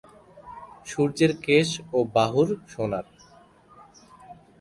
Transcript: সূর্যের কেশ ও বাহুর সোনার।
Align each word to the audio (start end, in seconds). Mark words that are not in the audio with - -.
সূর্যের 0.85 1.31
কেশ 1.45 1.69
ও 1.93 1.99
বাহুর 2.15 2.49
সোনার। 2.67 3.05